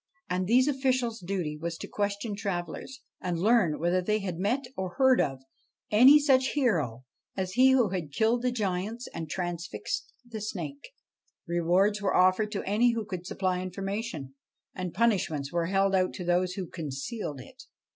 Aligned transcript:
And 0.31 0.47
these 0.47 0.67
officials' 0.67 1.19
duty 1.19 1.55
was 1.55 1.77
to 1.77 1.87
question 1.87 2.35
travellers, 2.35 3.01
and 3.21 3.37
103 3.37 3.43
BASHTCHELIK 3.43 3.71
learn 3.71 3.79
whether 3.79 4.01
they 4.03 4.17
had 4.17 4.39
met, 4.39 4.65
or 4.75 4.95
heard 4.95 5.21
of, 5.21 5.41
any 5.91 6.17
such 6.17 6.53
hero 6.53 7.05
as 7.37 7.51
he 7.51 7.69
who 7.69 7.89
had 7.89 8.11
killed 8.11 8.41
the 8.41 8.51
giants 8.51 9.07
and 9.13 9.29
transfixed 9.29 10.11
the 10.27 10.41
snake. 10.41 10.89
Rewards 11.45 12.01
were 12.01 12.15
offered 12.15 12.51
to 12.53 12.63
any 12.63 12.93
who 12.93 13.05
could 13.05 13.27
supply 13.27 13.61
information, 13.61 14.33
and 14.73 14.91
punishments 14.91 15.51
were 15.53 15.67
held 15.67 15.93
out 15.93 16.13
to 16.15 16.23
those 16.25 16.53
who 16.53 16.65
concealed 16.65 17.39
it. 17.39 17.65